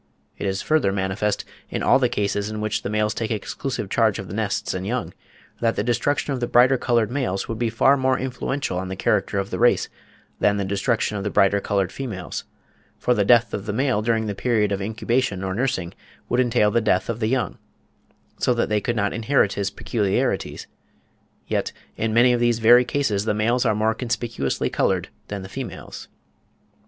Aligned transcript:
It 0.35 0.47
is 0.47 0.63
further 0.63 0.91
manifest, 0.91 1.45
in 1.69 1.83
all 1.83 1.99
the 1.99 2.09
cases 2.09 2.49
in 2.49 2.59
which 2.59 2.81
the 2.81 2.89
males 2.89 3.13
take 3.13 3.29
exclusive 3.29 3.87
charge 3.87 4.17
of 4.17 4.27
the 4.29 4.33
nests 4.33 4.73
and 4.73 4.87
young, 4.87 5.13
that 5.59 5.75
the 5.75 5.83
destruction 5.83 6.33
of 6.33 6.39
the 6.39 6.47
brighter 6.47 6.75
coloured 6.79 7.11
males 7.11 7.47
would 7.47 7.59
be 7.59 7.69
far 7.69 7.95
more 7.97 8.17
influential 8.17 8.79
on 8.79 8.87
the 8.87 8.95
character 8.95 9.37
of 9.37 9.51
the 9.51 9.59
race, 9.59 9.89
than 10.39 10.57
the 10.57 10.65
destruction 10.65 11.17
of 11.17 11.23
the 11.23 11.29
brighter 11.29 11.61
coloured 11.61 11.91
females; 11.91 12.45
for 12.97 13.13
the 13.13 13.23
death 13.23 13.53
of 13.53 13.67
the 13.67 13.73
male 13.73 14.01
during 14.01 14.25
the 14.25 14.33
period 14.33 14.71
of 14.71 14.81
incubation 14.81 15.43
or 15.43 15.53
nursing 15.53 15.93
would 16.29 16.39
entail 16.39 16.71
the 16.71 16.81
death 16.81 17.07
of 17.07 17.19
the 17.19 17.27
young, 17.27 17.59
so 18.39 18.55
that 18.55 18.69
they 18.69 18.81
could 18.81 18.95
not 18.95 19.13
inherit 19.13 19.53
his 19.53 19.69
peculiarities; 19.69 20.65
yet, 21.45 21.71
in 21.95 22.11
many 22.11 22.33
of 22.33 22.39
these 22.39 22.57
very 22.57 22.83
cases 22.83 23.25
the 23.25 23.35
males 23.35 23.67
are 23.67 23.75
more 23.75 23.93
conspicuously 23.93 24.67
coloured 24.67 25.09
than 25.27 25.43
the 25.43 25.47
females. 25.47 26.07